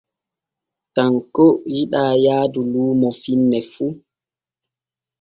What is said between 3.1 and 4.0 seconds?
finne fu.